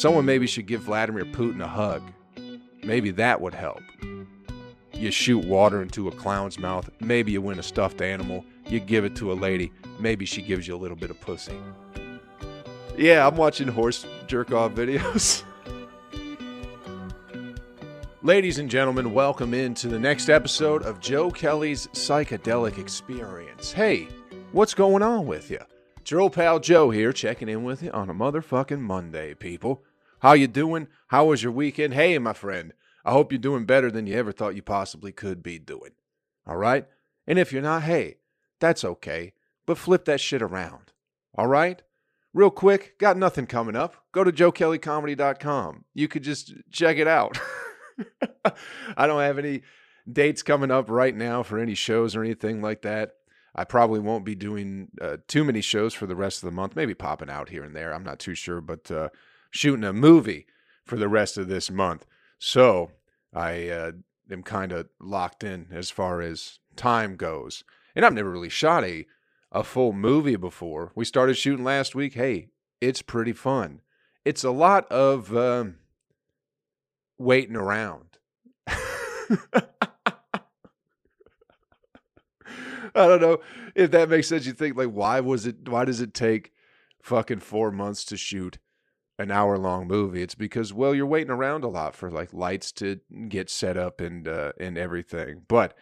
[0.00, 2.00] Someone maybe should give Vladimir Putin a hug.
[2.82, 3.82] Maybe that would help.
[4.94, 6.88] You shoot water into a clown's mouth.
[7.00, 8.42] Maybe you win a stuffed animal.
[8.66, 9.70] You give it to a lady.
[9.98, 11.60] Maybe she gives you a little bit of pussy.
[12.96, 15.42] Yeah, I'm watching horse jerk off videos.
[18.22, 23.70] Ladies and gentlemen, welcome into the next episode of Joe Kelly's Psychedelic Experience.
[23.70, 24.08] Hey,
[24.52, 25.60] what's going on with you?
[25.98, 29.84] It's your old pal Joe here, checking in with you on a motherfucking Monday, people.
[30.20, 30.88] How you doing?
[31.08, 31.94] How was your weekend?
[31.94, 32.72] Hey, my friend,
[33.04, 35.92] I hope you're doing better than you ever thought you possibly could be doing.
[36.46, 36.86] All right?
[37.26, 38.16] And if you're not, hey,
[38.60, 39.32] that's okay,
[39.66, 40.92] but flip that shit around.
[41.34, 41.82] All right?
[42.34, 43.96] Real quick, got nothing coming up.
[44.12, 45.84] Go to joekellycomedy.com.
[45.94, 47.38] You could just check it out.
[48.96, 49.62] I don't have any
[50.10, 53.14] dates coming up right now for any shows or anything like that.
[53.54, 56.76] I probably won't be doing uh, too many shows for the rest of the month,
[56.76, 57.92] maybe popping out here and there.
[57.92, 59.08] I'm not too sure, but uh,
[59.50, 60.46] shooting a movie
[60.84, 62.06] for the rest of this month.
[62.38, 62.90] So
[63.34, 63.92] I uh,
[64.30, 67.64] am kind of locked in as far as time goes.
[67.94, 69.06] And I've never really shot a,
[69.52, 70.92] a full movie before.
[70.94, 72.14] We started shooting last week.
[72.14, 72.48] Hey,
[72.80, 73.82] it's pretty fun.
[74.24, 75.76] It's a lot of um,
[77.18, 78.06] waiting around.
[82.92, 83.38] I don't know
[83.74, 84.46] if that makes sense.
[84.46, 85.68] You think like, why was it?
[85.68, 86.52] Why does it take
[87.02, 88.58] fucking four months to shoot
[89.20, 90.22] an hour long movie?
[90.22, 94.00] It's because well, you're waiting around a lot for like lights to get set up
[94.00, 95.42] and uh, and everything.
[95.48, 95.76] But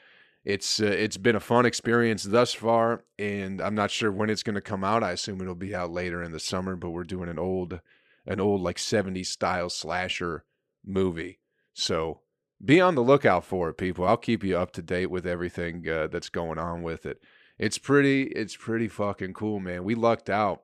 [0.45, 4.43] it's uh, it's been a fun experience thus far, and I'm not sure when it's
[4.43, 5.03] going to come out.
[5.03, 6.77] I assume it'll be out later in the summer.
[6.77, 7.81] But we're doing an old
[8.27, 10.45] an old like 70s style slasher
[10.85, 11.39] movie,
[11.73, 12.21] so
[12.65, 14.07] be on the lookout for it, people.
[14.07, 17.23] I'll keep you up to date with everything uh, that's going on with it.
[17.59, 19.85] It's pretty, it's pretty fucking cool, man.
[19.85, 20.63] We lucked out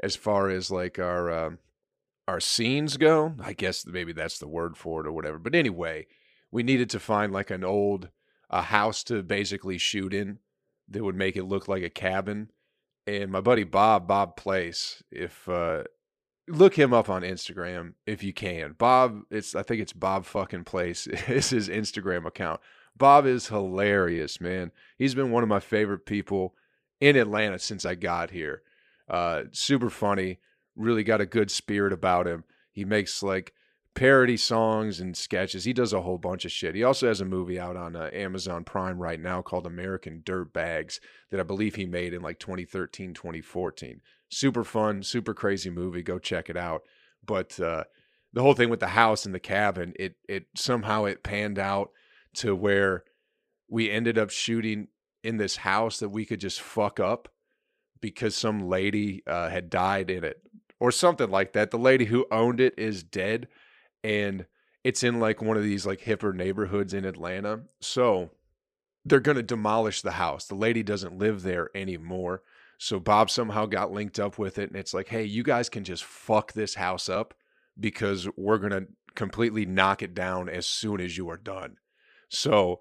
[0.00, 1.50] as far as like our uh,
[2.28, 3.34] our scenes go.
[3.40, 5.38] I guess maybe that's the word for it or whatever.
[5.38, 6.06] But anyway,
[6.50, 8.10] we needed to find like an old
[8.50, 10.38] a house to basically shoot in
[10.88, 12.50] that would make it look like a cabin.
[13.06, 15.84] And my buddy Bob, Bob Place, if uh,
[16.48, 18.72] look him up on Instagram if you can.
[18.72, 22.60] Bob, it's I think it's Bob fucking Place is his Instagram account.
[22.96, 24.70] Bob is hilarious, man.
[24.98, 26.54] He's been one of my favorite people
[27.00, 28.62] in Atlanta since I got here.
[29.08, 30.38] Uh, super funny,
[30.76, 32.44] really got a good spirit about him.
[32.72, 33.52] He makes like
[33.94, 35.64] parody songs and sketches.
[35.64, 36.74] He does a whole bunch of shit.
[36.74, 40.52] He also has a movie out on uh, Amazon Prime right now called American Dirt
[40.52, 41.00] Bags
[41.30, 44.00] that I believe he made in like 2013, 2014
[44.32, 46.02] super fun, super crazy movie.
[46.02, 46.82] Go check it out.
[47.24, 47.84] But uh,
[48.32, 51.90] the whole thing with the house and the cabin, it it somehow it panned out
[52.36, 53.04] to where
[53.68, 54.88] we ended up shooting
[55.22, 57.28] in this house that we could just fuck up
[58.00, 60.42] because some lady uh, had died in it
[60.82, 61.70] or something like that.
[61.70, 63.46] The lady who owned it is dead,
[64.02, 64.46] and
[64.82, 67.60] it's in like one of these like hipper neighborhoods in Atlanta.
[67.80, 68.30] So
[69.04, 70.46] they're going to demolish the house.
[70.46, 72.42] The lady doesn't live there anymore.
[72.78, 75.84] So Bob somehow got linked up with it, and it's like, hey, you guys can
[75.84, 77.32] just fuck this house up
[77.78, 81.76] because we're gonna completely knock it down as soon as you are done.
[82.28, 82.80] So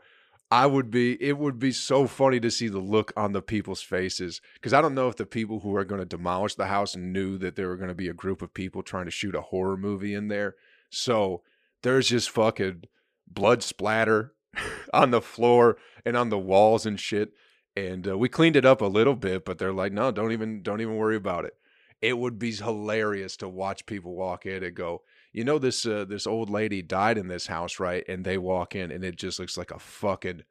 [0.52, 3.82] I would be, it would be so funny to see the look on the people's
[3.82, 6.96] faces because I don't know if the people who are going to demolish the house
[6.96, 9.42] knew that there were going to be a group of people trying to shoot a
[9.42, 10.56] horror movie in there.
[10.90, 11.42] So
[11.84, 12.84] there's just fucking
[13.28, 14.34] blood splatter
[14.94, 17.34] on the floor and on the walls and shit
[17.76, 20.62] and uh, we cleaned it up a little bit but they're like no don't even
[20.62, 21.54] don't even worry about it
[22.02, 26.06] it would be hilarious to watch people walk in and go you know this uh,
[26.06, 29.40] this old lady died in this house right and they walk in and it just
[29.40, 30.44] looks like a fucking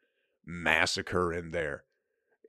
[0.44, 1.84] massacre in there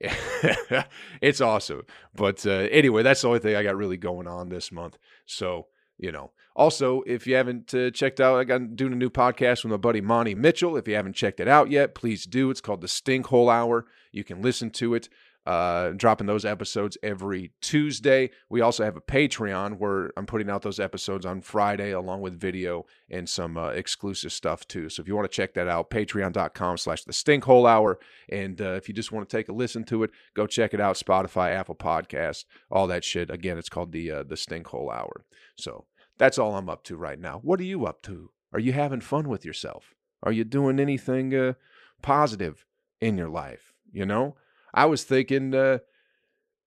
[1.20, 1.82] it's awesome
[2.14, 5.66] but uh, anyway that's the only thing i got really going on this month so
[5.98, 9.62] you know also if you haven't uh, checked out i got doing a new podcast
[9.62, 12.60] with my buddy monty mitchell if you haven't checked it out yet please do it's
[12.60, 15.08] called the Stinkhole hour you can listen to it.
[15.44, 18.30] Uh, dropping those episodes every Tuesday.
[18.48, 22.38] We also have a Patreon where I'm putting out those episodes on Friday along with
[22.38, 24.88] video and some uh, exclusive stuff too.
[24.88, 27.98] So if you want to check that out, patreon.com slash the stinkhole hour.
[28.28, 30.80] And uh, if you just want to take a listen to it, go check it
[30.80, 30.94] out.
[30.96, 33.28] Spotify, Apple Podcast, all that shit.
[33.28, 35.24] Again, it's called the, uh, the stinkhole hour.
[35.56, 35.86] So
[36.18, 37.40] that's all I'm up to right now.
[37.42, 38.30] What are you up to?
[38.52, 39.94] Are you having fun with yourself?
[40.22, 41.54] Are you doing anything uh,
[42.00, 42.64] positive
[43.00, 43.72] in your life?
[43.90, 44.36] You know,
[44.74, 45.78] I was thinking, uh,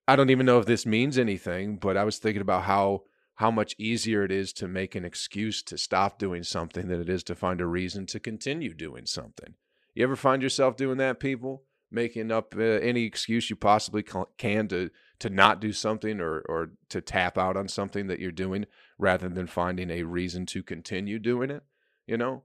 [0.08, 3.04] I don't even know if this means anything, but I was thinking about how
[3.36, 7.10] how much easier it is to make an excuse to stop doing something than it
[7.10, 9.56] is to find a reason to continue doing something.
[9.94, 11.64] You ever find yourself doing that, people?
[11.92, 14.04] Making up uh, any excuse you possibly
[14.38, 18.32] can to to not do something or or to tap out on something that you're
[18.32, 18.66] doing
[18.98, 21.64] rather than finding a reason to continue doing it.
[22.08, 22.44] You know,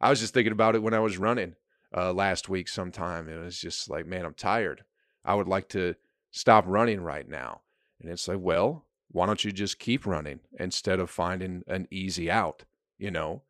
[0.00, 1.54] I was just thinking about it when I was running
[1.96, 2.68] uh, last week.
[2.68, 4.84] Sometime it was just like, man, I'm tired.
[5.24, 5.94] I would like to
[6.30, 7.62] stop running right now.
[8.00, 12.30] And it's like, well, why don't you just keep running instead of finding an easy
[12.30, 12.64] out?
[12.98, 13.42] You know,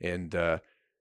[0.00, 0.58] and uh,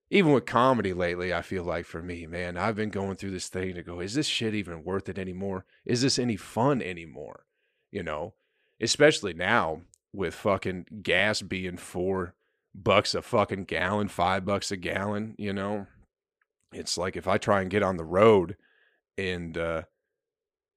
[0.09, 3.47] even with comedy lately, I feel like for me, man, I've been going through this
[3.47, 5.65] thing to go, is this shit even worth it anymore?
[5.85, 7.45] Is this any fun anymore?
[7.91, 8.33] You know,
[8.81, 9.81] especially now
[10.13, 12.33] with fucking gas being four
[12.73, 15.87] bucks a fucking gallon, five bucks a gallon, you know?
[16.71, 18.55] It's like if I try and get on the road
[19.17, 19.83] and uh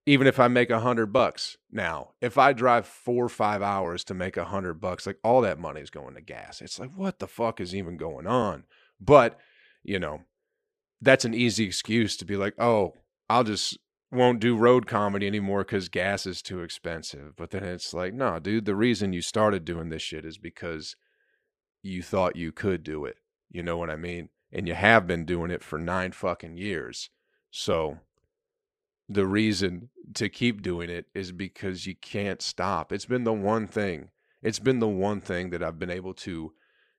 [0.04, 4.02] even if I make a hundred bucks now, if I drive four or five hours
[4.04, 6.60] to make a hundred bucks, like all that money is going to gas.
[6.60, 8.64] It's like, what the fuck is even going on?
[9.00, 9.38] But,
[9.82, 10.22] you know,
[11.00, 12.94] that's an easy excuse to be like, oh,
[13.28, 13.78] I'll just
[14.10, 17.34] won't do road comedy anymore because gas is too expensive.
[17.37, 20.96] But then it's like, no, dude, the reason you started doing this shit is because
[21.82, 23.16] you thought you could do it.
[23.50, 24.31] You know what I mean?
[24.52, 27.08] And you have been doing it for nine fucking years.
[27.50, 27.99] So
[29.08, 32.93] the reason to keep doing it is because you can't stop.
[32.93, 34.10] It's been the one thing.
[34.43, 36.52] It's been the one thing that I've been able to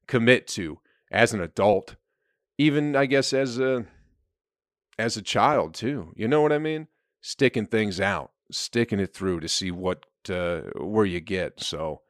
[0.07, 0.79] commit to
[1.11, 1.95] as an adult,
[2.57, 3.85] even I guess as a
[4.97, 6.13] as a child too.
[6.15, 6.87] You know what I mean?
[7.21, 11.61] Sticking things out, sticking it through to see what uh, where you get.
[11.61, 12.01] So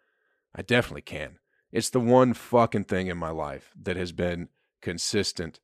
[0.55, 1.37] I definitely can.
[1.71, 4.49] It's the one fucking thing in my life that has been
[4.81, 5.59] consistent.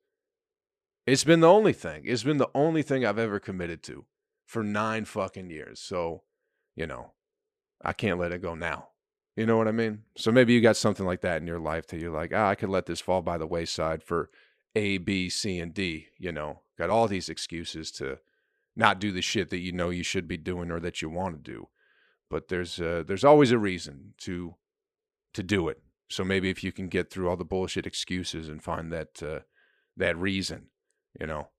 [1.05, 2.03] It's been the only thing.
[2.05, 4.05] It's been the only thing I've ever committed to
[4.49, 5.79] for nine fucking years.
[5.79, 6.23] So,
[6.75, 7.11] you know,
[7.83, 8.87] I can't let it go now.
[9.35, 10.01] You know what I mean?
[10.17, 12.55] So maybe you got something like that in your life that you're like, ah, I
[12.55, 14.31] could let this fall by the wayside for
[14.73, 16.07] A, B, C, and D.
[16.17, 18.17] You know, got all these excuses to
[18.75, 21.35] not do the shit that you know you should be doing or that you want
[21.35, 21.67] to do.
[22.27, 24.55] But there's uh, there's always a reason to
[25.35, 25.79] to do it.
[26.09, 29.39] So maybe if you can get through all the bullshit excuses and find that uh,
[29.95, 30.69] that reason,
[31.19, 31.49] you know.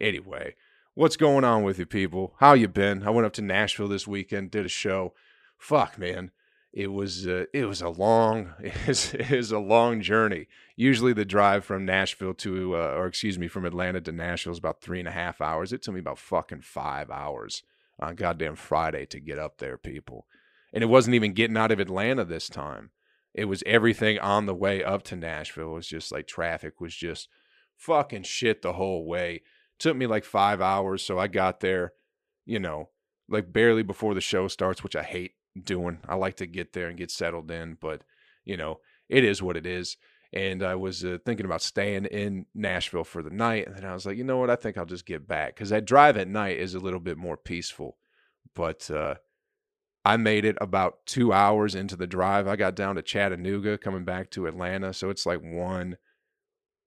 [0.00, 0.54] Anyway,
[1.00, 2.34] what's going on with you people?
[2.40, 3.06] How you been?
[3.06, 5.14] I went up to Nashville this weekend, did a show.
[5.56, 6.30] Fuck, man
[6.72, 10.46] it was uh, it was a long it was, it was, a long journey.
[10.76, 14.58] Usually the drive from Nashville to uh, or excuse me from Atlanta to Nashville is
[14.58, 15.72] about three and a half hours.
[15.72, 17.64] It took me about fucking five hours
[17.98, 20.26] on goddamn Friday to get up there, people.
[20.72, 22.90] And it wasn't even getting out of Atlanta this time.
[23.34, 25.72] It was everything on the way up to Nashville.
[25.72, 27.28] It was just like traffic was just
[27.76, 29.42] fucking shit the whole way.
[29.80, 31.92] Took me like five hours, so I got there,
[32.46, 32.90] you know,
[33.28, 35.98] like barely before the show starts, which I hate doing.
[36.08, 38.02] I like to get there and get settled in, but
[38.44, 39.96] you know, it is what it is.
[40.32, 43.92] And I was uh, thinking about staying in Nashville for the night, and then I
[43.92, 44.50] was like, you know what?
[44.50, 47.18] I think I'll just get back because that drive at night is a little bit
[47.18, 47.96] more peaceful.
[48.54, 49.16] But uh,
[50.04, 52.46] I made it about two hours into the drive.
[52.46, 55.96] I got down to Chattanooga, coming back to Atlanta, so it's like one,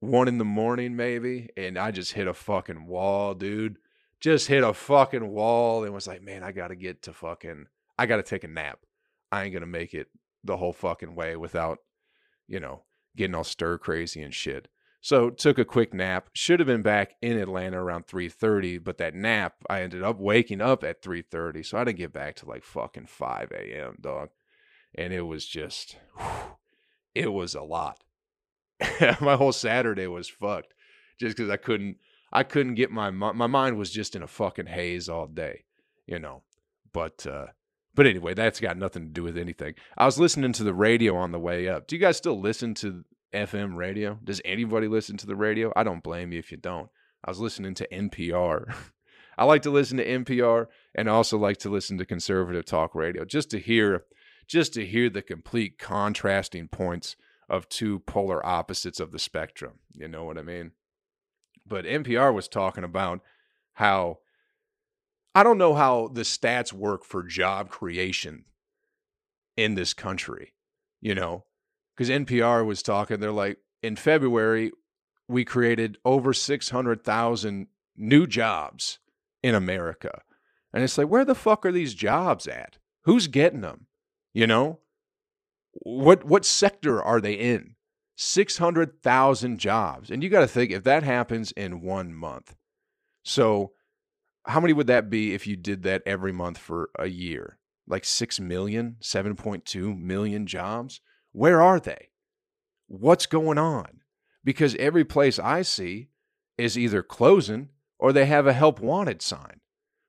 [0.03, 3.77] one in the morning maybe, and I just hit a fucking wall, dude.
[4.19, 7.67] Just hit a fucking wall, and was like, man, I got to get to fucking
[7.97, 8.79] I got to take a nap.
[9.31, 10.07] I ain't to make it
[10.44, 11.79] the whole fucking way without,
[12.47, 12.83] you know,
[13.15, 14.67] getting all stir crazy and shit.
[15.01, 16.29] So took a quick nap.
[16.33, 20.61] Should have been back in Atlanta around 3:30, but that nap I ended up waking
[20.61, 23.97] up at 3:30, so I didn't get back to like fucking 5 a.m.
[24.00, 24.29] dog,
[24.95, 26.57] and it was just, whew,
[27.13, 28.02] it was a lot.
[29.21, 30.73] my whole Saturday was fucked,
[31.19, 31.97] just because I couldn't,
[32.31, 35.65] I couldn't get my my mind was just in a fucking haze all day,
[36.05, 36.43] you know.
[36.91, 37.47] But uh,
[37.95, 39.75] but anyway, that's got nothing to do with anything.
[39.97, 41.87] I was listening to the radio on the way up.
[41.87, 44.19] Do you guys still listen to FM radio?
[44.23, 45.71] Does anybody listen to the radio?
[45.75, 46.89] I don't blame you if you don't.
[47.23, 48.73] I was listening to NPR.
[49.37, 52.93] I like to listen to NPR and I also like to listen to conservative talk
[52.93, 54.05] radio just to hear
[54.45, 57.15] just to hear the complete contrasting points
[57.53, 59.74] of two polar opposites of the spectrum.
[59.93, 60.72] You know what I mean?
[61.67, 63.22] But NPR was talking about
[63.74, 64.17] how
[65.36, 68.45] I don't know how the stats work for job creation
[69.55, 70.55] in this country,
[71.00, 71.45] you know,
[71.95, 74.72] because NPR was talking, they're like, in February,
[75.27, 78.98] we created over 600,000 new jobs
[79.43, 80.22] in America.
[80.74, 82.77] And it's like, where the fuck are these jobs at?
[83.03, 83.86] Who's getting them?
[84.33, 84.79] You know?
[85.74, 87.75] What what sector are they in?
[88.15, 90.12] 600,000 jobs.
[90.12, 92.56] And you got to think if that happens in 1 month.
[93.24, 93.74] So
[94.46, 97.58] how many would that be if you did that every month for a year?
[97.88, 101.01] Like 6 million, 7.2 million jobs?
[101.32, 102.10] Where are they?
[102.88, 104.01] What's going on?
[104.44, 106.10] Because every place I see
[106.58, 109.62] is either closing or they have a help wanted sign.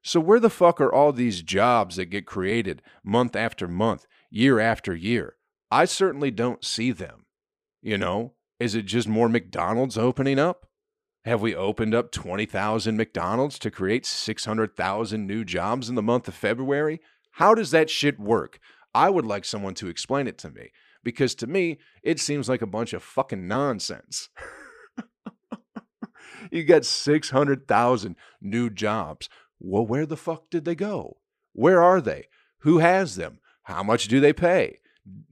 [0.02, 4.61] So, where the fuck are all these jobs that get created month after month, year
[4.61, 5.37] after year?
[5.74, 7.26] I certainly don't see them.
[7.82, 10.68] You know, is it just more McDonald's opening up?
[11.24, 16.34] Have we opened up 20,000 McDonald's to create 600,000 new jobs in the month of
[16.36, 17.00] February?
[17.32, 18.60] How does that shit work?
[18.94, 20.70] I would like someone to explain it to me
[21.02, 24.28] because to me, it seems like a bunch of fucking nonsense.
[26.52, 29.28] you got 600,000 new jobs.
[29.58, 31.16] Well, where the fuck did they go?
[31.52, 32.28] Where are they?
[32.60, 33.40] Who has them?
[33.64, 34.78] How much do they pay?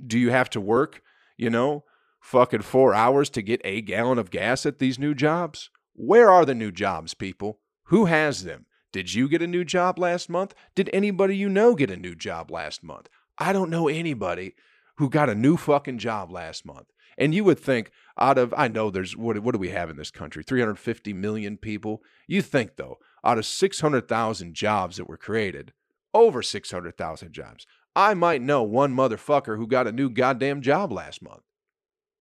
[0.05, 1.03] Do you have to work,
[1.37, 1.85] you know,
[2.21, 5.71] fucking four hours to get a gallon of gas at these new jobs?
[5.95, 7.61] Where are the new jobs, people?
[7.85, 8.67] Who has them?
[8.93, 10.55] Did you get a new job last month?
[10.75, 13.09] Did anybody you know get a new job last month?
[13.39, 14.55] I don't know anybody
[14.97, 16.89] who got a new fucking job last month.
[17.19, 19.97] And you would think out of I know there's what what do we have in
[19.97, 20.43] this country?
[20.43, 22.03] 350 million people.
[22.27, 25.73] You think though, out of 600,000 jobs that were created,
[26.15, 27.67] over 600,000 jobs.
[27.95, 31.43] I might know one motherfucker who got a new goddamn job last month.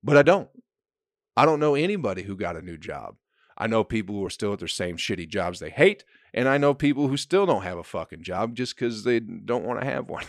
[0.03, 0.49] But I don't.
[1.37, 3.15] I don't know anybody who got a new job.
[3.57, 6.57] I know people who are still at their same shitty jobs they hate, and I
[6.57, 9.85] know people who still don't have a fucking job just because they don't want to
[9.85, 10.25] have one.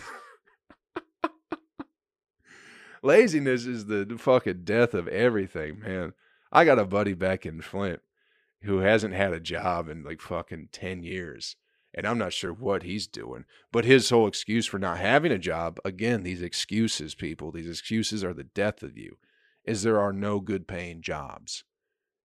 [3.02, 6.12] Laziness is the fucking death of everything, man.
[6.52, 8.00] I got a buddy back in Flint
[8.62, 11.56] who hasn't had a job in like fucking 10 years.
[11.94, 13.44] And I'm not sure what he's doing.
[13.70, 18.24] But his whole excuse for not having a job, again, these excuses, people, these excuses
[18.24, 19.18] are the death of you,
[19.64, 21.64] is there are no good paying jobs,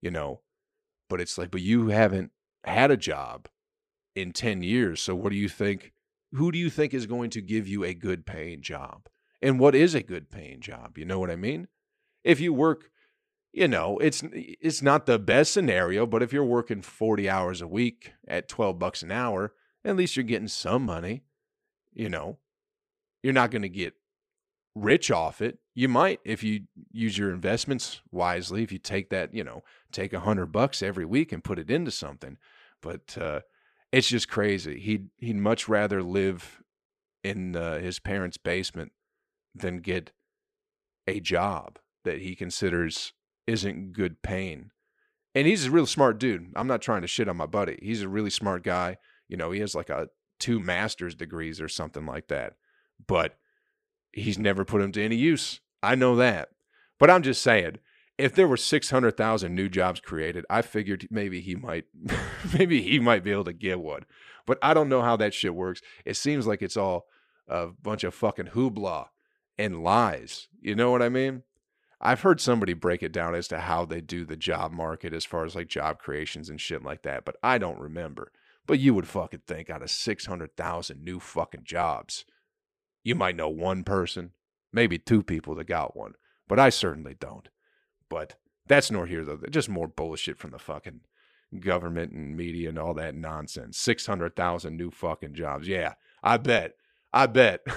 [0.02, 0.42] you know?
[1.10, 2.32] But it's like, but you haven't
[2.64, 3.48] had a job
[4.16, 5.02] in 10 years.
[5.02, 5.94] So what do you think?
[6.34, 9.08] Who do you think is going to give you a good paying job?
[9.42, 10.98] And what is a good paying job?
[10.98, 11.68] You know what I mean?
[12.24, 12.90] If you work,
[13.54, 17.68] you know, it's it's not the best scenario, but if you're working 40 hours a
[17.68, 19.54] week at 12 bucks an hour,
[19.88, 21.24] at least you're getting some money,
[21.94, 22.38] you know.
[23.24, 23.94] You're not going to get
[24.76, 25.60] rich off it.
[25.74, 30.14] You might if you use your investments wisely, if you take that, you know, take
[30.14, 32.38] a hundred bucks every week and put it into something.
[32.82, 33.42] But uh,
[33.92, 34.80] it's just crazy.
[34.80, 36.62] He'd he'd much rather live
[37.24, 38.92] in uh, his parents' basement
[39.54, 40.12] than get
[41.08, 43.14] a job that he considers
[43.48, 44.72] isn't good paying.
[45.34, 46.52] And he's a real smart dude.
[46.56, 47.78] I'm not trying to shit on my buddy.
[47.82, 48.98] He's a really smart guy.
[49.28, 52.54] You know, he has like a two master's degrees or something like that.
[53.06, 53.38] But
[54.12, 55.62] he's never put them to any use.
[55.84, 56.50] I know that.
[57.00, 57.78] But I'm just saying,
[58.18, 61.86] if there were 600,000 new jobs created, I figured maybe he might
[62.58, 64.06] maybe he might be able to get one.
[64.46, 65.82] But I don't know how that shit works.
[66.06, 67.08] It seems like it's all
[67.48, 69.08] a bunch of fucking hoopla
[69.58, 70.48] and lies.
[70.62, 71.44] You know what I mean?
[72.00, 75.26] I've heard somebody break it down as to how they do the job market as
[75.26, 78.32] far as like job creations and shit like that, but I don't remember.
[78.68, 82.26] But you would fucking think out of 600,000 new fucking jobs,
[83.04, 84.32] you might know one person,
[84.74, 86.14] maybe two people that got one,
[86.48, 87.50] but I certainly don't.
[88.10, 88.36] But
[88.68, 89.40] that's nor here though.
[89.50, 91.02] Just more bullshit from the fucking
[91.60, 93.78] government and media and all that nonsense.
[93.78, 95.68] 600,000 new fucking jobs.
[95.68, 96.74] Yeah, I bet.
[97.14, 97.66] I bet.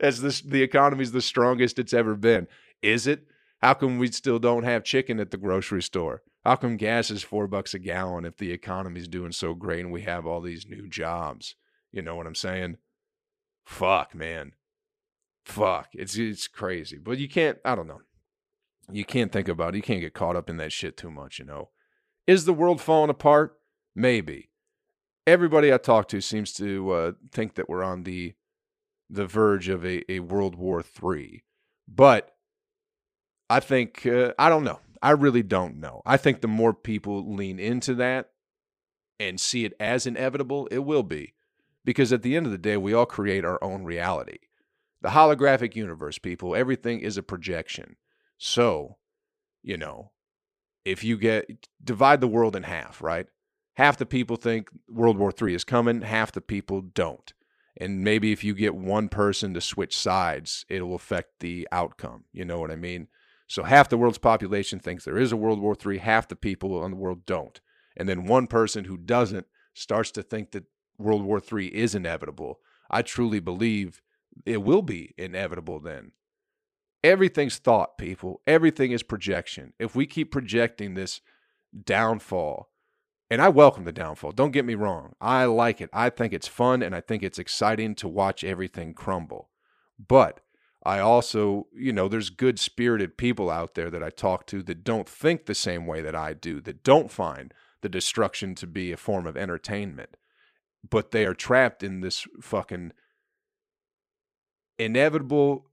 [0.00, 2.48] as this the economy's the strongest it's ever been.
[2.82, 3.26] Is it?
[3.62, 6.22] How come we still don't have chicken at the grocery store?
[6.44, 9.92] How come gas is four bucks a gallon if the economy's doing so great and
[9.92, 11.54] we have all these new jobs?
[11.92, 12.78] You know what I'm saying?
[13.64, 14.52] Fuck, man.
[15.44, 15.90] Fuck.
[15.92, 16.98] It's it's crazy.
[16.98, 18.00] But you can't I don't know.
[18.90, 19.76] You can't think about it.
[19.76, 21.70] You can't get caught up in that shit too much, you know.
[22.26, 23.58] Is the world falling apart?
[23.94, 24.50] Maybe.
[25.24, 28.34] Everybody I talk to seems to uh, think that we're on the
[29.08, 31.44] the verge of a, a World War III.
[31.86, 32.31] But
[33.52, 34.80] I think, uh, I don't know.
[35.02, 36.00] I really don't know.
[36.06, 38.30] I think the more people lean into that
[39.20, 41.34] and see it as inevitable, it will be.
[41.84, 44.38] Because at the end of the day, we all create our own reality.
[45.02, 47.96] The holographic universe, people, everything is a projection.
[48.38, 48.96] So,
[49.62, 50.12] you know,
[50.86, 53.26] if you get divide the world in half, right?
[53.74, 57.34] Half the people think World War III is coming, half the people don't.
[57.76, 62.24] And maybe if you get one person to switch sides, it'll affect the outcome.
[62.32, 63.08] You know what I mean?
[63.52, 66.82] So half the world's population thinks there is a World War III, half the people
[66.86, 67.60] in the world don't.
[67.94, 70.64] And then one person who doesn't starts to think that
[70.96, 72.60] World War III is inevitable.
[72.90, 74.00] I truly believe
[74.46, 76.12] it will be inevitable then.
[77.04, 78.40] Everything's thought, people.
[78.46, 79.74] Everything is projection.
[79.78, 81.20] If we keep projecting this
[81.84, 82.70] downfall
[83.28, 84.32] and I welcome the downfall.
[84.32, 85.12] Don't get me wrong.
[85.20, 85.90] I like it.
[85.92, 89.50] I think it's fun and I think it's exciting to watch everything crumble.
[90.08, 90.40] But
[90.84, 94.82] I also, you know, there's good spirited people out there that I talk to that
[94.82, 98.92] don't think the same way that I do, that don't find the destruction to be
[98.92, 100.16] a form of entertainment.
[100.88, 102.92] But they are trapped in this fucking
[104.78, 105.66] inevitable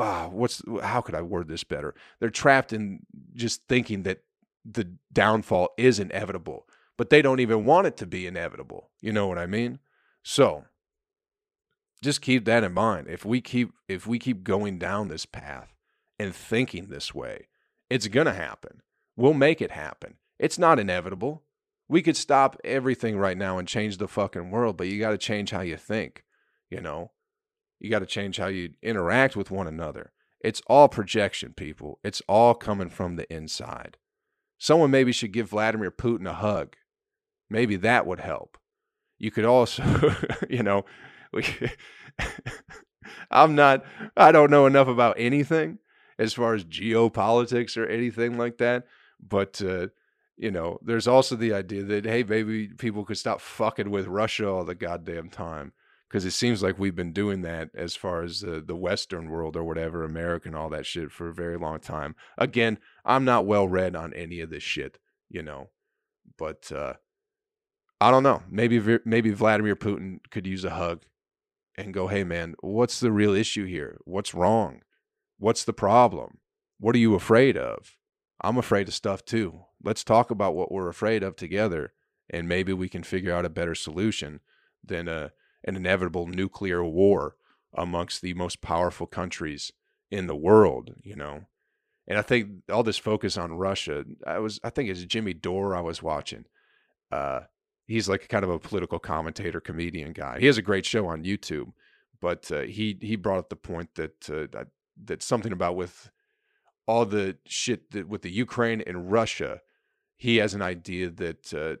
[0.00, 1.94] ah, what's how could I word this better?
[2.18, 3.00] They're trapped in
[3.34, 4.22] just thinking that
[4.64, 8.90] the downfall is inevitable, but they don't even want it to be inevitable.
[9.00, 9.78] You know what I mean?
[10.22, 10.64] So,
[12.02, 13.08] just keep that in mind.
[13.08, 15.74] If we keep if we keep going down this path
[16.18, 17.48] and thinking this way,
[17.88, 18.82] it's going to happen.
[19.16, 20.14] We'll make it happen.
[20.38, 21.42] It's not inevitable.
[21.88, 25.18] We could stop everything right now and change the fucking world, but you got to
[25.18, 26.24] change how you think,
[26.70, 27.10] you know?
[27.80, 30.12] You got to change how you interact with one another.
[30.40, 31.98] It's all projection, people.
[32.04, 33.96] It's all coming from the inside.
[34.58, 36.76] Someone maybe should give Vladimir Putin a hug.
[37.48, 38.56] Maybe that would help.
[39.18, 40.14] You could also,
[40.48, 40.84] you know,
[41.32, 41.44] we,
[43.30, 43.84] I'm not,
[44.16, 45.78] I don't know enough about anything
[46.18, 48.86] as far as geopolitics or anything like that.
[49.20, 49.88] But, uh,
[50.36, 54.48] you know, there's also the idea that, hey, maybe people could stop fucking with Russia
[54.48, 55.72] all the goddamn time.
[56.08, 59.56] Because it seems like we've been doing that as far as uh, the Western world
[59.56, 62.16] or whatever, America and all that shit for a very long time.
[62.36, 65.70] Again, I'm not well read on any of this shit, you know.
[66.36, 66.94] But uh,
[68.00, 68.42] I don't know.
[68.50, 71.04] Maybe maybe Vladimir Putin could use a hug
[71.76, 73.98] and go, "Hey man, what's the real issue here?
[74.04, 74.82] What's wrong?
[75.38, 76.38] What's the problem?
[76.78, 77.96] What are you afraid of?
[78.42, 79.64] I'm afraid of stuff too.
[79.82, 81.92] Let's talk about what we're afraid of together,
[82.28, 84.40] and maybe we can figure out a better solution
[84.84, 85.32] than a,
[85.64, 87.36] an inevitable nuclear war
[87.74, 89.72] amongst the most powerful countries
[90.10, 91.46] in the world, you know.
[92.08, 95.76] And I think all this focus on Russia, I was I think it's Jimmy Dore
[95.76, 96.46] I was watching.
[97.12, 97.40] Uh,
[97.90, 100.38] he's like kind of a political commentator, comedian guy.
[100.38, 101.72] He has a great show on YouTube,
[102.20, 104.64] but uh, he he brought up the point that uh,
[105.04, 106.10] that something about with
[106.86, 109.60] all the shit that with the Ukraine and Russia,
[110.16, 111.76] he has an idea that uh,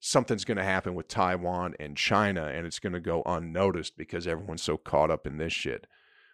[0.00, 4.26] something's going to happen with Taiwan and China, and it's going to go unnoticed because
[4.26, 5.86] everyone's so caught up in this shit.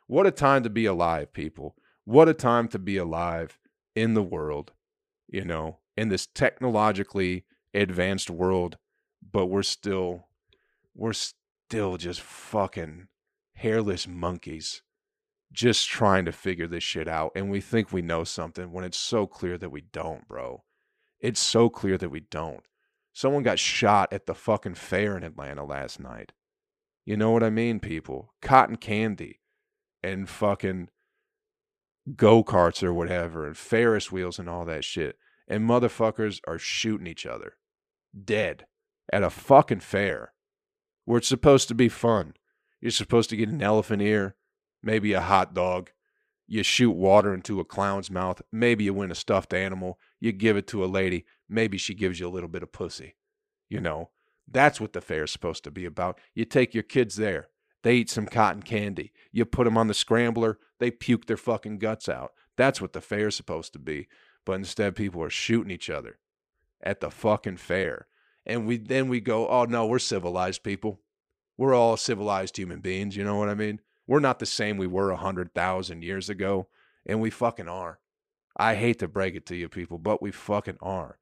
[0.07, 1.77] What a time to be alive, people!
[2.05, 3.59] What a time to be alive
[3.95, 4.73] in the world,
[5.29, 8.78] you know, in this technologically advanced world,
[9.33, 10.28] but we're still,
[10.94, 13.09] we're still just fucking
[13.54, 14.83] hairless monkeys
[15.52, 18.98] just trying to figure this shit out and we think we know something when it's
[18.98, 20.62] so clear that we don't, bro.
[21.18, 22.62] It's so clear that we don't.
[23.12, 26.33] Someone got shot at the fucking fair in Atlanta last night.
[27.04, 28.33] You know what I mean, people?
[28.40, 29.40] Cotton candy
[30.02, 30.88] and fucking
[32.16, 35.16] go karts or whatever and Ferris wheels and all that shit.
[35.48, 37.54] And motherfuckers are shooting each other
[38.25, 38.66] dead
[39.12, 40.33] at a fucking fair
[41.05, 42.35] where it's supposed to be fun.
[42.81, 44.37] You're supposed to get an elephant ear
[44.83, 45.90] maybe a hot dog.
[46.46, 48.42] You shoot water into a clown's mouth.
[48.51, 49.99] Maybe you win a stuffed animal.
[50.18, 51.25] You give it to a lady.
[51.49, 53.16] Maybe she gives you a little bit of pussy.
[53.68, 54.11] You know,
[54.51, 56.18] that's what the fair's supposed to be about.
[56.35, 57.49] You take your kids there.
[57.83, 59.12] They eat some cotton candy.
[59.33, 60.59] You put them on the scrambler.
[60.81, 62.33] They puke their fucking guts out.
[62.57, 64.09] That's what the fair's supposed to be.
[64.44, 66.18] But instead, people are shooting each other
[66.83, 68.07] at the fucking fair.
[68.47, 71.01] And we then we go, oh no, we're civilized people.
[71.57, 73.16] We're all civilized human beings.
[73.16, 73.81] You know what I mean?
[74.07, 76.69] We're not the same we were a hundred thousand years ago,
[77.07, 78.01] and we fucking are.
[78.57, 81.19] I hate to break it to you people, but we fucking are.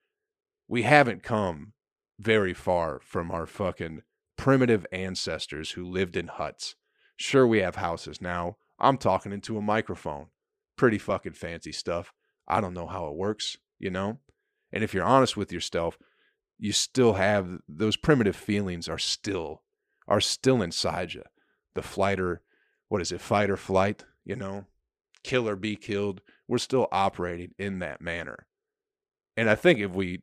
[0.67, 1.73] We haven't come
[2.19, 4.03] very far from our fucking
[4.37, 6.77] primitive ancestors who lived in huts.
[7.17, 8.57] Sure, we have houses now.
[8.79, 10.29] I'm talking into a microphone.
[10.77, 12.13] Pretty fucking fancy stuff.
[12.47, 14.21] I don't know how it works, you know?
[14.73, 15.99] And if you're honest with yourself,
[16.59, 19.63] you still have those primitive feelings are still
[20.07, 21.23] are still inside you.
[21.75, 22.43] The flighter
[22.89, 24.65] what is it, fight or flight, you know,
[25.23, 26.21] kill or be killed.
[26.47, 28.47] We're still operating in that manner.
[29.37, 30.23] And I think if we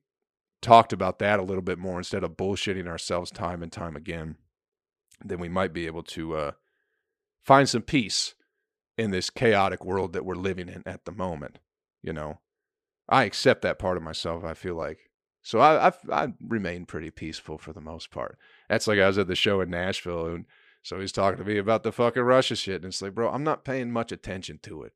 [0.61, 4.35] talked about that a little bit more instead of bullshitting ourselves time and time again,
[5.23, 6.51] then we might be able to uh,
[7.43, 8.33] find some peace
[8.97, 11.59] in this chaotic world that we're living in at the moment.
[12.01, 12.39] You know,
[13.07, 14.43] I accept that part of myself.
[14.43, 15.09] I feel like
[15.41, 18.37] so I I've, I remain pretty peaceful for the most part.
[18.69, 20.45] That's like I was at the show in Nashville and
[20.85, 22.75] so he's talking to me about the fucking Russia shit.
[22.75, 24.93] And it's like, bro, I'm not paying much attention to it.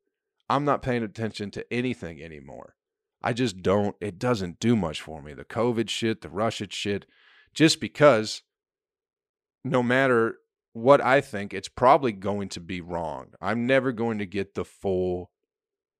[0.48, 2.76] I'm not paying attention to anything anymore.
[3.24, 5.34] I just don't, it doesn't do much for me.
[5.34, 7.06] The COVID shit, the Russia shit,
[7.54, 8.42] just because
[9.64, 10.36] no matter
[10.74, 13.32] what I think, it's probably going to be wrong.
[13.40, 15.32] I'm never going to get the full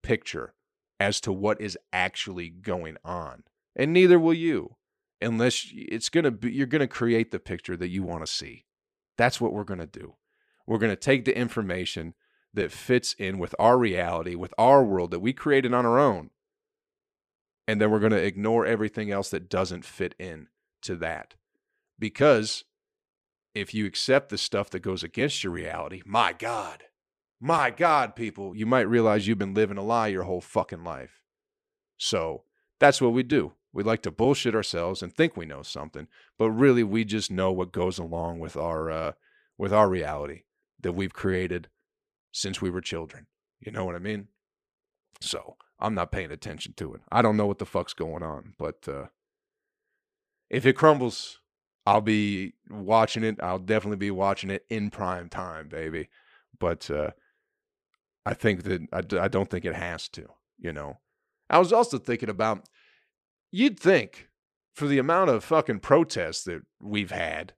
[0.05, 0.55] picture
[1.01, 3.43] as to what is actually going on.
[3.75, 4.77] And neither will you,
[5.21, 8.31] unless it's going to be, you're going to create the picture that you want to
[8.31, 8.67] see.
[9.19, 10.17] That's what we're going to do.
[10.67, 12.15] We're going to take the information
[12.53, 16.31] that fits in with our reality, with our world that we created on our own,
[17.71, 20.49] And then we're going to ignore everything else that doesn't fit in
[20.83, 21.35] to that.
[22.01, 22.65] Because
[23.55, 26.83] if you accept the stuff that goes against your reality, my God,
[27.41, 31.23] my God, people, you might realize you've been living a lie your whole fucking life.
[31.97, 32.45] So
[32.79, 33.53] that's what we do.
[33.73, 37.53] We like to bullshit ourselves and think we know something, but really we just know
[37.53, 39.13] what goes along with our uh,
[39.57, 40.43] with our reality
[40.81, 41.69] that we've created
[42.33, 43.27] since we were children.
[43.61, 44.29] You know what I mean?
[45.21, 47.03] So I'm not paying attention to it.
[47.13, 49.07] I don't know what the fuck's going on, but uh,
[50.49, 51.39] if it crumbles,
[51.87, 53.37] I'll be watching it.
[53.43, 56.09] I'll definitely be watching it in prime time, baby.
[56.59, 57.11] But uh,
[58.25, 60.27] I think that I, I don't think it has to.
[60.59, 60.99] You know,
[61.49, 62.69] I was also thinking about
[63.51, 64.29] you'd think
[64.75, 67.55] for the amount of fucking protests that we've had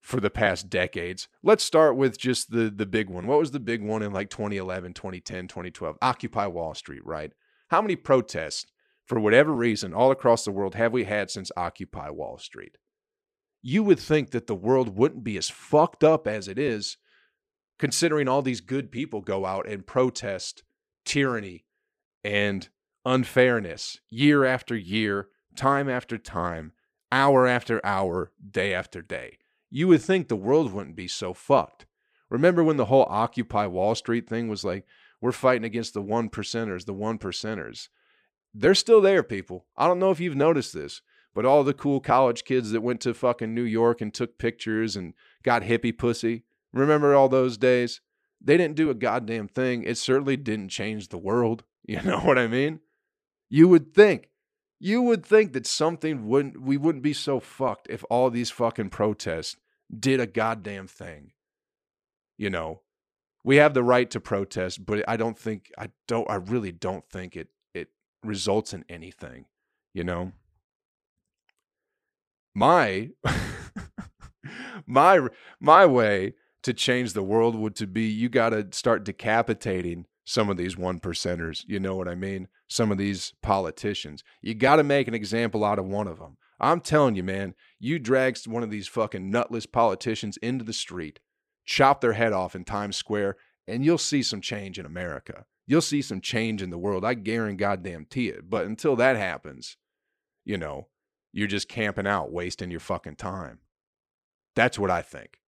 [0.00, 1.28] for the past decades.
[1.42, 3.26] Let's start with just the the big one.
[3.26, 5.96] What was the big one in like 2011, 2010, 2012?
[6.02, 7.32] Occupy Wall Street, right?
[7.68, 8.66] How many protests
[9.06, 12.76] for whatever reason all across the world have we had since Occupy Wall Street?
[13.62, 16.98] You would think that the world wouldn't be as fucked up as it is
[17.78, 20.62] considering all these good people go out and protest
[21.04, 21.64] tyranny
[22.22, 22.68] and
[23.04, 26.72] unfairness year after year, time after time,
[27.12, 29.38] hour after hour, day after day
[29.74, 31.84] you would think the world wouldn't be so fucked.
[32.30, 34.86] Remember when the whole Occupy Wall Street thing was like,
[35.20, 37.88] we're fighting against the one percenters, the one percenters.
[38.54, 39.66] They're still there, people.
[39.76, 41.02] I don't know if you've noticed this,
[41.34, 44.94] but all the cool college kids that went to fucking New York and took pictures
[44.94, 48.00] and got hippie pussy, remember all those days?
[48.40, 49.84] They didn't do a goddamn thing.
[49.84, 51.64] It certainly didn't change the world.
[51.86, 52.80] You know what I mean?
[53.50, 54.30] You would think
[54.80, 58.88] you would think that something wouldn't we wouldn't be so fucked if all these fucking
[58.88, 59.56] protests
[59.98, 61.32] did a goddamn thing.
[62.38, 62.80] You know,
[63.44, 67.06] we have the right to protest, but I don't think I don't I really don't
[67.08, 67.88] think it it
[68.22, 69.44] results in anything,
[69.92, 70.32] you know.
[72.54, 73.10] My
[74.86, 75.28] my
[75.60, 80.48] my way to change the world would to be you got to start decapitating some
[80.48, 81.62] of these one percenters.
[81.66, 82.48] You know what I mean?
[82.68, 84.24] Some of these politicians.
[84.40, 86.38] You got to make an example out of one of them.
[86.58, 91.20] I'm telling you, man, you drag one of these fucking nutless politicians into the street,
[91.66, 93.36] chop their head off in Times Square,
[93.68, 95.44] and you'll see some change in America.
[95.66, 97.04] You'll see some change in the world.
[97.04, 98.48] I guarantee it.
[98.48, 99.76] But until that happens,
[100.44, 100.88] you know,
[101.32, 103.58] you're just camping out, wasting your fucking time.
[104.54, 105.40] That's what I think.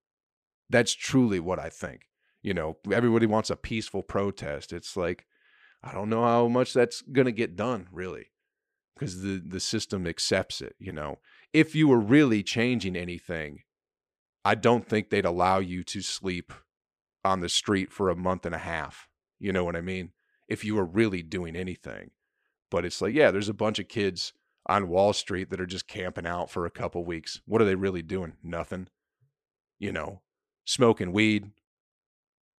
[0.71, 2.03] That's truly what I think.
[2.43, 4.73] You know, everybody wants a peaceful protest.
[4.73, 5.27] It's like,
[5.83, 8.31] I don't know how much that's going to get done, really
[8.97, 11.19] because the the system accepts it you know
[11.53, 13.61] if you were really changing anything
[14.45, 16.53] i don't think they'd allow you to sleep
[17.25, 20.11] on the street for a month and a half you know what i mean
[20.49, 22.11] if you were really doing anything
[22.71, 24.33] but it's like yeah there's a bunch of kids
[24.69, 27.75] on wall street that are just camping out for a couple weeks what are they
[27.75, 28.89] really doing nothing
[29.79, 30.23] you know
[30.67, 31.51] smoking weed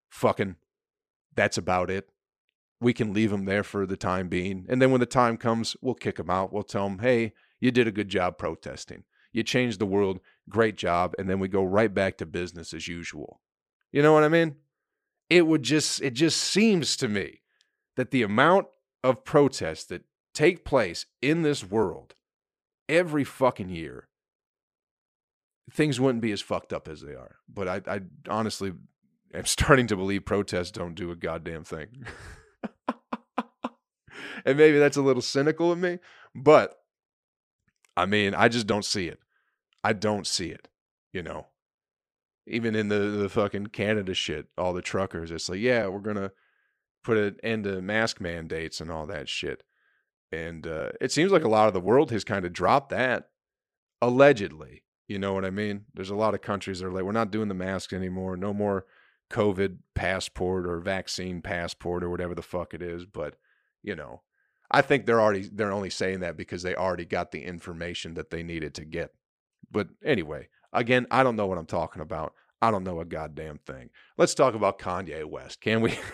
[0.10, 0.56] fucking
[1.36, 2.10] that's about it
[2.80, 4.66] we can leave them there for the time being.
[4.70, 6.54] And then when the time comes, we'll kick them out.
[6.54, 9.04] We'll tell them, hey, you did a good job protesting.
[9.32, 10.20] You changed the world.
[10.50, 11.16] Great job.
[11.18, 13.42] And then we go right back to business as usual.
[13.92, 14.56] You know what I mean?
[15.30, 17.42] It would just, it just seems to me
[17.96, 18.68] that the amount
[19.04, 22.14] of protests that take place in this world
[22.88, 24.07] every fucking year,
[25.72, 27.38] things wouldn't be as fucked up as they are.
[27.48, 28.74] But I, I honestly
[29.34, 32.06] am starting to believe protests don't do a goddamn thing.
[34.46, 36.00] and maybe that's a little cynical of me,
[36.36, 36.78] but
[37.96, 39.20] I mean, I just don't see it.
[39.84, 40.68] I don't see it,
[41.12, 41.48] you know.
[42.46, 46.32] Even in the the fucking Canada shit, all the truckers, it's like, yeah, we're gonna
[47.04, 49.64] put an end to mask mandates and all that shit.
[50.32, 53.30] And uh, it seems like a lot of the world has kind of dropped that,
[54.02, 54.84] allegedly.
[55.08, 55.86] You know what I mean?
[55.94, 58.36] There's a lot of countries that are like, we're not doing the mask anymore.
[58.36, 58.86] No more
[59.30, 63.06] COVID passport or vaccine passport or whatever the fuck it is.
[63.06, 63.36] But
[63.84, 64.22] you know,
[64.70, 68.32] I think they're already they're only saying that because they already got the information that
[68.32, 69.12] they needed to get.
[69.72, 72.34] But anyway, again, I don't know what I'm talking about.
[72.62, 73.90] I don't know a goddamn thing.
[74.18, 75.98] Let's talk about Kanye West, can we?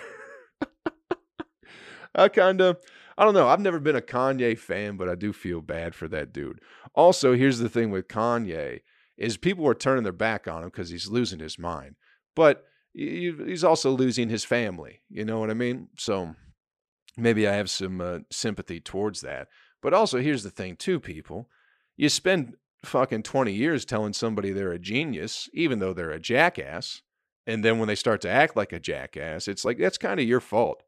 [2.15, 2.77] I kind of
[3.17, 3.47] I don't know.
[3.47, 6.59] I've never been a Kanye fan, but I do feel bad for that dude.
[6.95, 8.81] Also, here's the thing with Kanye
[9.17, 11.95] is people are turning their back on him because he's losing his mind.
[12.35, 15.01] But he's also losing his family.
[15.09, 15.89] You know what I mean?
[15.97, 16.35] So
[17.17, 19.47] maybe I have some uh, sympathy towards that.
[19.81, 21.49] But also, here's the thing, too, people.
[21.97, 27.01] You spend fucking 20 years telling somebody they're a genius, even though they're a jackass.
[27.45, 30.25] And then when they start to act like a jackass, it's like, that's kind of
[30.25, 30.83] your fault.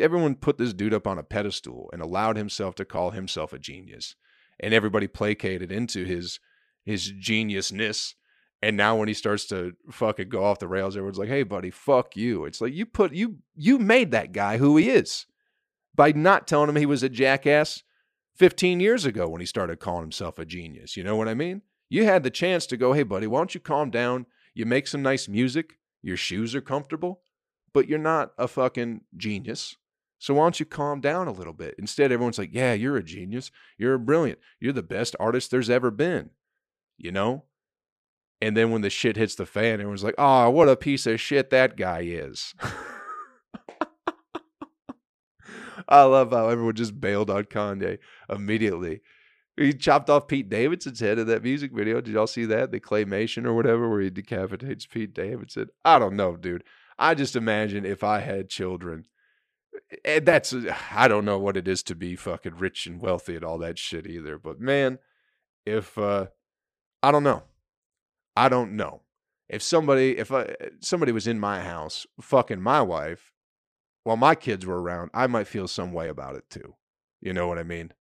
[0.00, 3.58] Everyone put this dude up on a pedestal and allowed himself to call himself a
[3.58, 4.14] genius,
[4.60, 6.40] and everybody placated into his
[6.84, 8.14] his geniusness.
[8.60, 11.70] And now when he starts to fucking go off the rails, everyone's like, "Hey, buddy,
[11.70, 15.26] fuck you." It's like you put you you made that guy who he is
[15.94, 17.82] by not telling him he was a jackass
[18.36, 20.96] 15 years ago when he started calling himself a genius.
[20.96, 21.62] You know what I mean?
[21.88, 24.26] You had the chance to go, "Hey, buddy, why don't you calm down?
[24.54, 25.78] You make some nice music.
[26.02, 27.22] Your shoes are comfortable,
[27.78, 29.76] but you're not a fucking genius.
[30.18, 31.76] So why don't you calm down a little bit?
[31.78, 33.52] Instead, everyone's like, yeah, you're a genius.
[33.78, 34.40] You're a brilliant.
[34.58, 36.30] You're the best artist there's ever been.
[36.96, 37.44] You know?
[38.42, 41.20] And then when the shit hits the fan, everyone's like, oh, what a piece of
[41.20, 42.52] shit that guy is.
[45.88, 49.02] I love how everyone just bailed on Kanye immediately.
[49.56, 52.00] He chopped off Pete Davidson's head in that music video.
[52.00, 52.72] Did y'all see that?
[52.72, 55.68] The claymation or whatever, where he decapitates Pete Davidson.
[55.84, 56.64] I don't know, dude.
[56.98, 59.04] I just imagine if I had children.
[60.04, 60.54] And that's
[60.94, 63.78] I don't know what it is to be fucking rich and wealthy and all that
[63.78, 64.38] shit either.
[64.38, 64.98] But man,
[65.64, 66.26] if uh
[67.02, 67.44] I don't know.
[68.36, 69.02] I don't know.
[69.48, 73.32] If somebody if I, somebody was in my house fucking my wife
[74.02, 76.74] while my kids were around, I might feel some way about it too.
[77.20, 77.92] You know what I mean?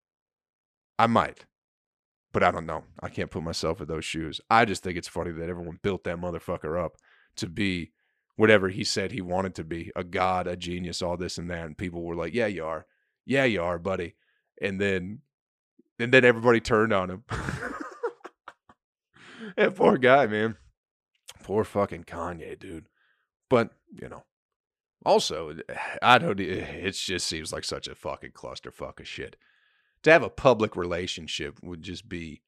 [0.98, 1.44] I might.
[2.32, 2.84] But I don't know.
[3.00, 4.40] I can't put myself in those shoes.
[4.50, 6.96] I just think it's funny that everyone built that motherfucker up
[7.36, 7.92] to be
[8.36, 11.66] whatever he said he wanted to be a god, a genius, all this and that.
[11.66, 12.86] And people were like, yeah, you are.
[13.24, 14.14] Yeah, you are, buddy.
[14.60, 15.20] And then,
[15.98, 17.24] and then everybody turned on him.
[19.56, 20.56] that poor guy, man.
[21.42, 22.86] Poor fucking Kanye, dude.
[23.48, 24.24] But, you know,
[25.04, 25.56] also,
[26.02, 29.36] I don't, it just seems like such a fucking clusterfuck of shit
[30.06, 32.40] to have a public relationship would just be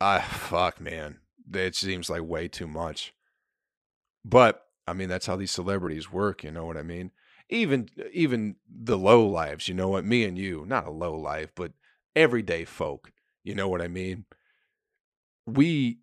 [0.00, 1.18] ah fuck man
[1.52, 3.12] it seems like way too much
[4.26, 7.10] but i mean that's how these celebrities work you know what i mean
[7.48, 11.50] even even the low lives you know what me and you not a low life
[11.54, 11.72] but
[12.14, 13.12] everyday folk
[13.44, 14.24] you know what i mean
[15.46, 15.98] we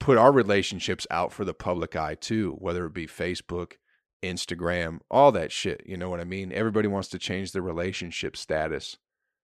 [0.00, 3.74] put our relationships out for the public eye too whether it be facebook
[4.24, 8.36] instagram all that shit you know what i mean everybody wants to change their relationship
[8.36, 8.98] status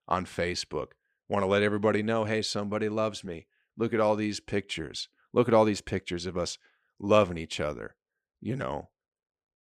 [0.08, 0.88] on Facebook.
[1.28, 3.46] Want to let everybody know, hey, somebody loves me.
[3.76, 5.08] Look at all these pictures.
[5.32, 6.58] Look at all these pictures of us
[7.02, 7.96] loving each other,
[8.40, 8.88] you know.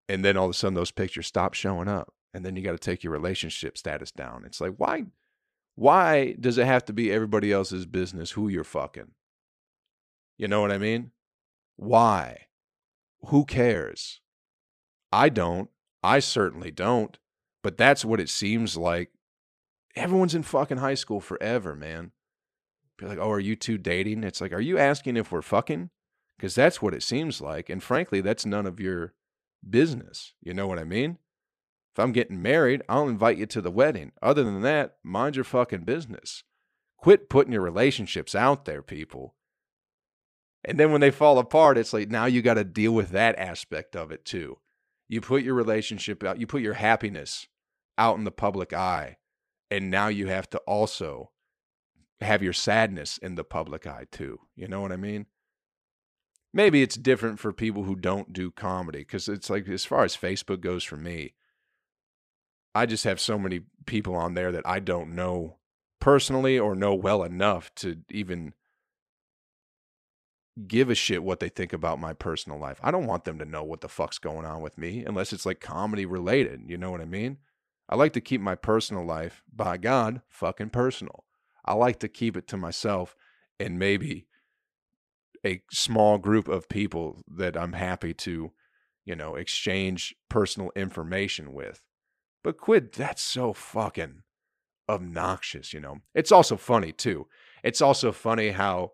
[0.08, 2.12] And then all of a sudden those pictures stop showing up.
[2.34, 4.44] And then you got to take your relationship status down.
[4.44, 5.04] It's like, why
[5.74, 9.12] why does it have to be everybody else's business who you're fucking?
[10.36, 11.12] You know what I mean?
[11.76, 12.46] Why?
[13.26, 14.20] Who cares?
[15.10, 15.70] I don't.
[16.02, 17.18] I certainly don't.
[17.62, 19.10] But that's what it seems like
[19.94, 22.12] everyone's in fucking high school forever, man.
[22.98, 24.24] Be like, oh, are you two dating?
[24.24, 25.90] It's like, are you asking if we're fucking?
[26.36, 27.68] Because that's what it seems like.
[27.68, 29.14] And frankly, that's none of your
[29.68, 30.32] business.
[30.42, 31.18] You know what I mean?
[31.94, 34.12] If I'm getting married, I'll invite you to the wedding.
[34.22, 36.42] Other than that, mind your fucking business.
[36.96, 39.34] Quit putting your relationships out there, people.
[40.64, 43.38] And then when they fall apart, it's like now you got to deal with that
[43.38, 44.58] aspect of it too.
[45.08, 47.46] You put your relationship out, you put your happiness
[47.98, 49.18] out in the public eye
[49.72, 51.30] and now you have to also
[52.20, 54.38] have your sadness in the public eye too.
[54.54, 55.24] You know what I mean?
[56.54, 60.16] Maybe it's different for people who don't do comedy because it's like as far as
[60.16, 61.34] Facebook goes for me,
[62.74, 65.56] I just have so many people on there that I don't know
[66.00, 68.54] personally or know well enough to even
[70.66, 72.78] give a shit what they think about my personal life.
[72.82, 75.46] I don't want them to know what the fuck's going on with me unless it's
[75.46, 76.62] like comedy related.
[76.66, 77.38] You know what I mean?
[77.88, 81.24] I like to keep my personal life, by God, fucking personal.
[81.64, 83.16] I like to keep it to myself
[83.58, 84.26] and maybe
[85.44, 88.52] a small group of people that I'm happy to,
[89.04, 91.82] you know, exchange personal information with.
[92.44, 94.22] But quit, that's so fucking
[94.88, 95.98] obnoxious, you know.
[96.14, 97.26] It's also funny too.
[97.62, 98.92] It's also funny how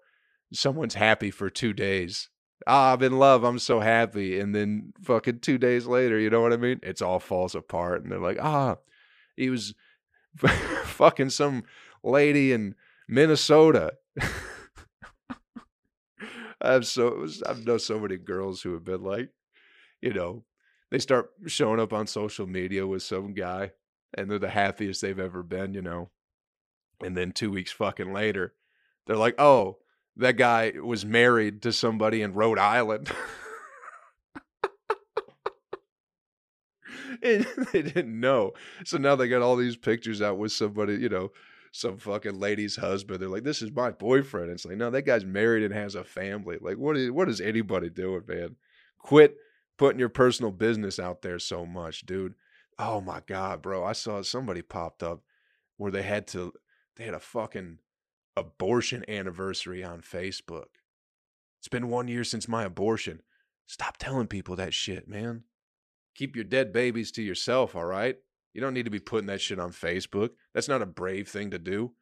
[0.52, 2.28] someone's happy for two days
[2.66, 4.38] ah, I'm in love, I'm so happy.
[4.38, 6.80] And then fucking two days later, you know what I mean?
[6.82, 8.02] It's all falls apart.
[8.02, 8.76] And they're like, ah,
[9.36, 9.74] he was
[10.84, 11.64] fucking some
[12.02, 12.74] lady in
[13.08, 13.94] Minnesota.
[16.60, 19.30] I've so I've known so many girls who have been like,
[20.00, 20.44] you know,
[20.90, 23.72] they start showing up on social media with some guy
[24.14, 26.10] and they're the happiest they've ever been, you know.
[27.02, 28.54] And then two weeks fucking later,
[29.06, 29.78] they're like, oh,
[30.16, 33.10] that guy was married to somebody in Rhode Island.
[37.22, 38.52] and they didn't know.
[38.84, 41.30] So now they got all these pictures out with somebody, you know,
[41.78, 43.20] some fucking lady's husband.
[43.20, 46.02] They're like, "This is my boyfriend." It's like, no, that guy's married and has a
[46.02, 46.58] family.
[46.60, 48.56] Like, what is what is anybody doing, man?
[48.98, 49.36] Quit
[49.76, 52.34] putting your personal business out there so much, dude.
[52.78, 53.84] Oh my god, bro!
[53.84, 55.22] I saw somebody popped up
[55.76, 56.52] where they had to
[56.96, 57.78] they had a fucking
[58.36, 60.66] abortion anniversary on Facebook.
[61.60, 63.22] It's been one year since my abortion.
[63.66, 65.44] Stop telling people that shit, man.
[66.16, 68.16] Keep your dead babies to yourself, all right?
[68.54, 70.30] You don't need to be putting that shit on Facebook.
[70.54, 71.92] That's not a brave thing to do.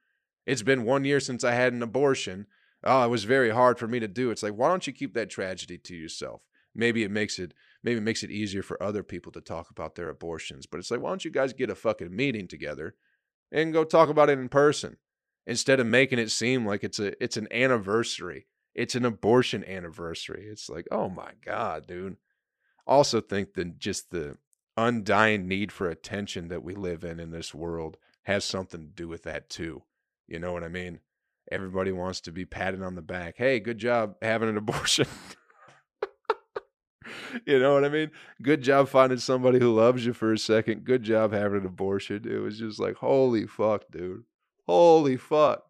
[0.47, 2.47] It's been one year since I had an abortion.
[2.85, 4.31] Oh, it was very hard for me to do.
[4.31, 6.43] It's like, why don't you keep that tragedy to yourself?
[6.75, 9.95] Maybe it makes it maybe it makes it easier for other people to talk about
[9.95, 10.67] their abortions.
[10.67, 12.95] But it's like, why don't you guys get a fucking meeting together
[13.51, 14.99] and go talk about it in person
[15.47, 18.47] instead of making it seem like it's a it's an anniversary.
[18.75, 20.47] It's an abortion anniversary.
[20.51, 22.17] It's like, oh my god, dude.
[22.87, 24.37] Also think that just the
[24.77, 29.09] undying need for attention that we live in in this world has something to do
[29.09, 29.83] with that too.
[30.27, 31.01] You know what I mean?
[31.51, 33.35] Everybody wants to be patted on the back.
[33.39, 35.07] Hey, good job having an abortion.
[37.47, 38.11] you know what I mean?
[38.43, 40.85] Good job finding somebody who loves you for a second.
[40.85, 42.29] Good job having an abortion.
[42.29, 44.25] It was just like, holy fuck, dude.
[44.67, 45.63] Holy fuck.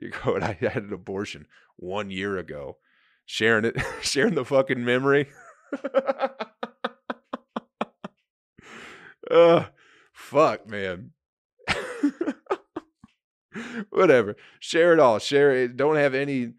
[0.00, 2.78] You go, and I had an abortion one year ago.
[3.26, 5.28] Sharing it, sharing the fucking memory.
[9.32, 9.66] Uh,
[10.12, 11.10] fuck, man.
[13.90, 14.36] Whatever.
[14.60, 15.18] Share it all.
[15.18, 15.76] Share it.
[15.76, 16.52] Don't have any,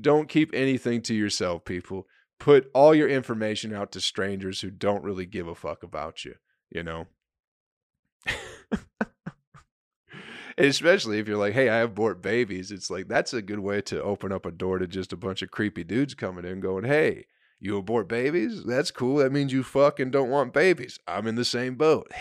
[0.00, 2.06] don't keep anything to yourself, people.
[2.38, 6.34] Put all your information out to strangers who don't really give a fuck about you,
[6.70, 7.06] you know?
[10.58, 12.70] especially if you're like, hey, I have abort babies.
[12.70, 15.42] It's like, that's a good way to open up a door to just a bunch
[15.42, 17.26] of creepy dudes coming in going, hey,
[17.60, 18.64] you abort babies?
[18.64, 19.18] That's cool.
[19.18, 20.98] That means you fucking don't want babies.
[21.06, 22.10] I'm in the same boat.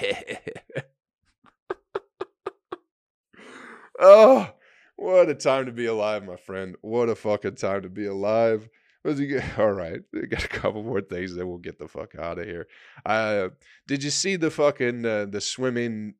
[4.00, 4.50] oh,
[4.98, 6.76] what a time to be alive, my friend.
[6.82, 8.68] What a fucking time to be alive.
[9.58, 12.46] All right, we got a couple more things, then we'll get the fuck out of
[12.46, 12.68] here.
[13.06, 13.48] Uh,
[13.88, 16.16] did you see the fucking uh, the swimming,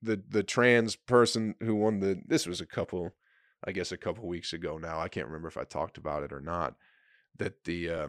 [0.00, 2.22] the the trans person who won the?
[2.26, 3.14] This was a couple,
[3.66, 4.98] I guess, a couple weeks ago now.
[4.98, 6.76] I can't remember if I talked about it or not.
[7.38, 8.08] That the uh,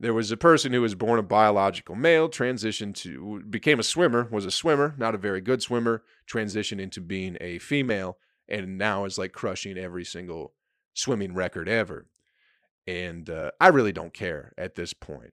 [0.00, 4.28] there was a person who was born a biological male, transitioned to became a swimmer,
[4.30, 9.04] was a swimmer, not a very good swimmer, transitioned into being a female, and now
[9.04, 10.54] is like crushing every single
[10.94, 12.06] swimming record ever.
[12.86, 15.32] And uh, I really don't care at this point.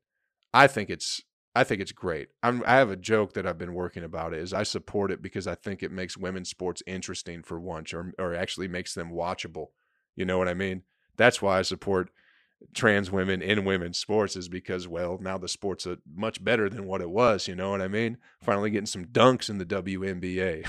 [0.54, 1.22] I think it's
[1.58, 2.30] I think it's great.
[2.44, 5.22] I'm, I have a joke that I've been working about it is I support it
[5.22, 9.12] because I think it makes women's sports interesting for once, or or actually makes them
[9.12, 9.68] watchable.
[10.16, 10.84] You know what I mean?
[11.18, 12.10] That's why I support
[12.74, 16.86] trans women in women's sports is because well now the sport's a much better than
[16.86, 18.18] what it was you know what i mean?
[18.42, 20.68] Finally getting some dunks in the WNBA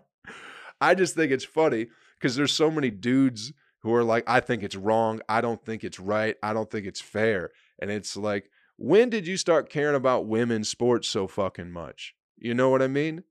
[0.80, 4.62] i just think it's funny because there's so many dudes who are like i think
[4.62, 5.20] it's wrong.
[5.28, 6.36] I don't think it's right.
[6.42, 7.50] I don't think it's fair.
[7.78, 12.14] And it's like when did you start caring about women's sports so fucking much?
[12.36, 13.24] You know what i mean?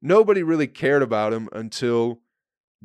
[0.00, 2.21] Nobody really cared about them until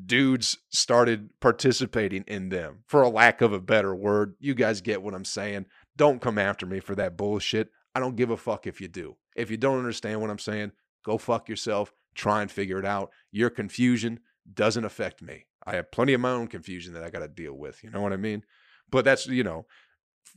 [0.06, 4.36] dudes started participating in them, for a lack of a better word.
[4.40, 5.66] You guys get what I'm saying.
[5.96, 7.72] Don't come after me for that bullshit.
[7.96, 9.16] I don't give a fuck if you do.
[9.36, 10.72] If you don't understand what I'm saying,
[11.04, 11.92] go fuck yourself.
[12.14, 13.12] Try and figure it out.
[13.32, 14.20] Your confusion
[14.54, 15.46] doesn't affect me.
[15.66, 17.84] I have plenty of my own confusion that I got to deal with.
[17.84, 18.44] You know what I mean?
[18.90, 19.66] But that's, you know,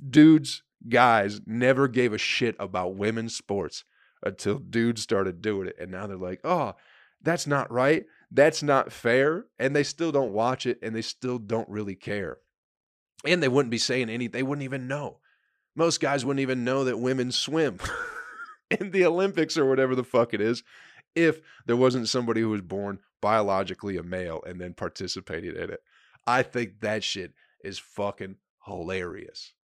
[0.09, 3.85] dudes, guys never gave a shit about women's sports
[4.25, 5.77] until dudes started doing it.
[5.79, 6.75] And now they're like, oh,
[7.23, 8.05] that's not right.
[8.31, 9.47] That's not fair.
[9.59, 12.39] And they still don't watch it and they still don't really care.
[13.25, 15.19] And they wouldn't be saying anything, they wouldn't even know.
[15.77, 17.79] Most guys wouldn't even know that women swim
[18.71, 20.63] in the Olympics or whatever the fuck it is
[21.15, 25.81] if there wasn't somebody who was born biologically a male and then participated in it.
[26.27, 29.55] I think that shit is fucking hilarious.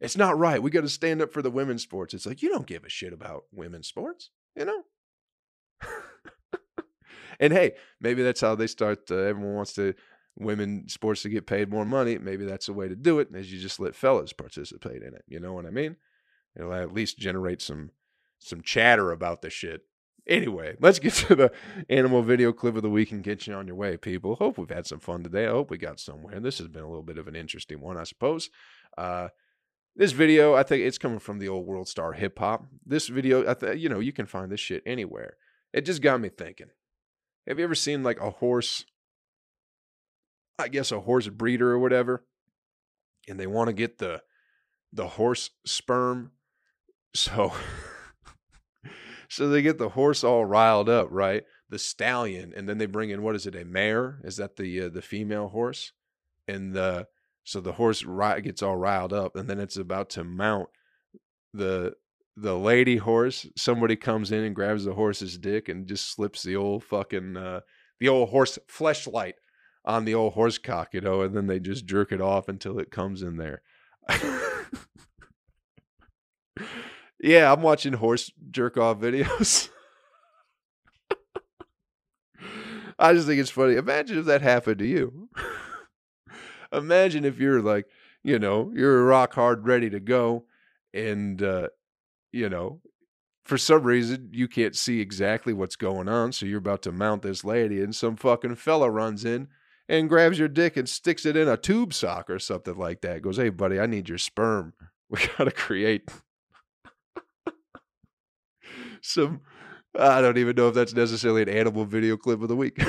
[0.00, 0.62] It's not right.
[0.62, 2.14] We got to stand up for the women's sports.
[2.14, 4.82] It's like, you don't give a shit about women's sports, you know?
[7.40, 9.10] And hey, maybe that's how they start.
[9.10, 9.94] Uh, everyone wants to
[10.36, 12.18] women sports to get paid more money.
[12.18, 13.28] Maybe that's a way to do it.
[13.34, 15.24] Is you just let fellas participate in it.
[15.26, 15.96] You know what I mean?
[16.56, 17.90] It'll at least generate some
[18.38, 19.82] some chatter about the shit.
[20.26, 21.52] Anyway, let's get to the
[21.88, 24.36] animal video clip of the week and get you on your way, people.
[24.36, 25.46] Hope we've had some fun today.
[25.46, 26.38] I hope we got somewhere.
[26.38, 28.50] This has been a little bit of an interesting one, I suppose.
[28.96, 29.28] Uh,
[29.96, 32.66] this video, I think it's coming from the old world star hip hop.
[32.86, 35.36] This video, I th- you know, you can find this shit anywhere.
[35.72, 36.68] It just got me thinking.
[37.48, 38.84] Have you ever seen like a horse?
[40.58, 42.24] I guess a horse breeder or whatever,
[43.26, 44.22] and they want to get the
[44.92, 46.32] the horse sperm.
[47.14, 47.54] So
[49.30, 51.42] so they get the horse all riled up, right?
[51.70, 53.56] The stallion, and then they bring in what is it?
[53.56, 54.20] A mare?
[54.24, 55.92] Is that the uh, the female horse?
[56.46, 57.08] And the
[57.44, 58.04] so the horse
[58.42, 60.68] gets all riled up, and then it's about to mount
[61.54, 61.94] the
[62.40, 63.46] the lady horse.
[63.56, 67.60] Somebody comes in and grabs the horse's dick and just slips the old fucking uh,
[68.00, 69.34] the old horse fleshlight
[69.84, 72.78] on the old horse cock, you know, and then they just jerk it off until
[72.78, 73.62] it comes in there.
[77.20, 79.68] yeah, I'm watching horse jerk off videos.
[82.98, 83.76] I just think it's funny.
[83.76, 85.28] Imagine if that happened to you.
[86.72, 87.86] Imagine if you're like,
[88.22, 90.44] you know, you're rock hard, ready to go,
[90.92, 91.68] and uh,
[92.32, 92.80] you know,
[93.44, 97.22] for some reason you can't see exactly what's going on, so you're about to mount
[97.22, 99.48] this lady, and some fucking fella runs in
[99.88, 103.22] and grabs your dick and sticks it in a tube sock or something like that.
[103.22, 104.74] Goes, hey buddy, I need your sperm.
[105.10, 106.06] We gotta create
[109.00, 109.40] some.
[109.98, 112.78] I don't even know if that's necessarily an animal video clip of the week.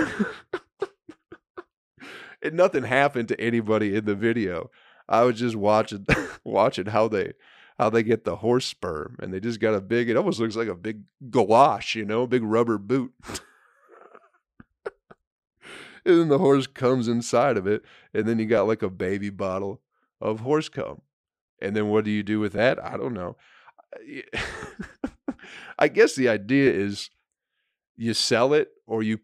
[2.42, 4.70] and nothing happened to anybody in the video.
[5.08, 6.06] I was just watching
[6.44, 7.32] watching how they
[7.80, 10.10] how they get the horse sperm, and they just got a big.
[10.10, 13.14] It almost looks like a big gouache, you know, big rubber boot.
[14.86, 14.94] and
[16.04, 19.82] then the horse comes inside of it, and then you got like a baby bottle
[20.20, 21.02] of horse cum.
[21.62, 22.84] And then what do you do with that?
[22.84, 23.38] I don't know.
[25.78, 27.10] I guess the idea is
[27.96, 29.20] you sell it or you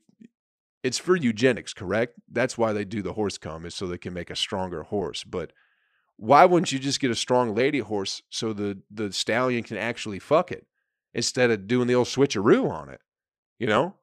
[0.82, 2.14] it's for eugenics, correct?
[2.32, 5.24] That's why they do the horse cum is so they can make a stronger horse.
[5.24, 5.52] But
[6.18, 10.20] why wouldn't you just get a strong lady horse so the the stallion can actually
[10.20, 10.66] fuck it
[11.14, 13.02] instead of doing the old switcheroo on it?
[13.60, 13.96] You know?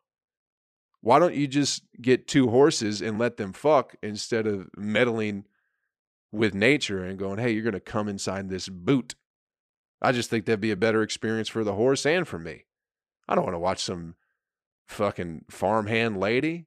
[1.01, 5.47] Why don't you just get two horses and let them fuck instead of meddling
[6.31, 9.17] with nature and going, hey, you're going to come inside this boot?
[10.01, 12.67] I just think that'd be a better experience for the horse and for me.
[13.29, 14.15] I don't want to watch some
[14.87, 16.67] fucking farmhand lady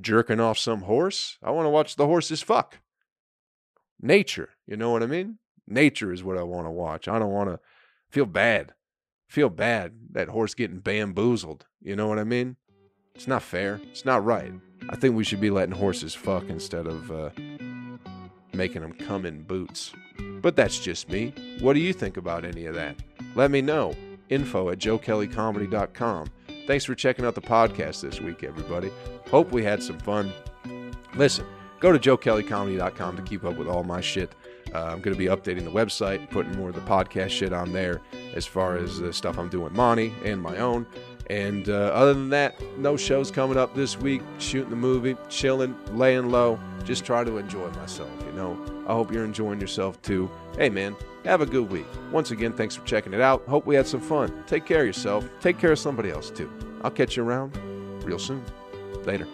[0.00, 1.38] jerking off some horse.
[1.42, 2.78] I want to watch the horses fuck.
[4.00, 5.38] Nature, you know what I mean?
[5.66, 7.08] Nature is what I want to watch.
[7.08, 7.60] I don't want to
[8.10, 8.72] feel bad.
[9.28, 11.66] Feel bad that horse getting bamboozled.
[11.82, 12.56] You know what I mean?
[13.14, 13.80] It's not fair.
[13.90, 14.52] It's not right.
[14.90, 17.30] I think we should be letting horses fuck instead of uh,
[18.52, 19.92] making them come in boots.
[20.42, 21.32] But that's just me.
[21.60, 22.96] What do you think about any of that?
[23.34, 23.94] Let me know.
[24.28, 26.28] Info at joekellycomedy.com.
[26.66, 28.90] Thanks for checking out the podcast this week, everybody.
[29.30, 30.32] Hope we had some fun.
[31.14, 31.46] Listen,
[31.80, 34.32] go to joekellycomedy.com to keep up with all my shit.
[34.74, 37.72] Uh, I'm going to be updating the website, putting more of the podcast shit on
[37.72, 38.00] there
[38.34, 40.86] as far as the stuff I'm doing with Monty and my own.
[41.28, 44.22] And uh, other than that, no shows coming up this week.
[44.38, 46.58] Shooting the movie, chilling, laying low.
[46.84, 48.56] Just try to enjoy myself, you know.
[48.86, 50.30] I hope you're enjoying yourself too.
[50.56, 51.86] Hey, man, have a good week.
[52.12, 53.42] Once again, thanks for checking it out.
[53.48, 54.44] Hope we had some fun.
[54.46, 55.28] Take care of yourself.
[55.40, 56.50] Take care of somebody else too.
[56.82, 57.56] I'll catch you around
[58.04, 58.44] real soon.
[59.04, 59.26] Later.